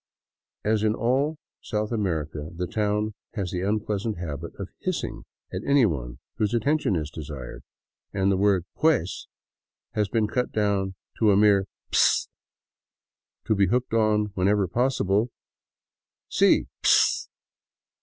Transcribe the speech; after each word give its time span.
As 0.63 0.81
in 0.81 0.95
all 0.95 1.37
South 1.61 1.91
America, 1.91 2.49
the 2.55 2.65
town 2.65 3.13
has 3.35 3.51
the 3.51 3.61
unpleasant 3.61 4.17
habit 4.17 4.51
of 4.55 4.69
hissing 4.79 5.25
at 5.53 5.61
any 5.63 5.85
one 5.85 6.17
whose 6.37 6.55
attention 6.55 6.95
is 6.95 7.11
desired, 7.11 7.61
and 8.11 8.31
the 8.31 8.35
word" 8.37 8.65
pues" 8.81 9.27
has 9.93 10.07
been 10.09 10.25
cut 10.27 10.51
down 10.51 10.95
to 11.19 11.29
a 11.29 11.37
mere" 11.37 11.67
pss" 11.91 12.27
to 13.45 13.53
be 13.53 13.67
hooked 13.67 13.93
on 13.93 14.31
whenever 14.33 14.67
possible:—" 14.67 15.29
Si, 16.29 16.65
pss 16.81 17.29